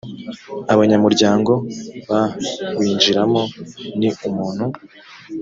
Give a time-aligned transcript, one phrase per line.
[0.73, 1.51] abanyamuryango
[2.09, 3.41] bawinjiramo
[3.99, 4.65] ni umuntu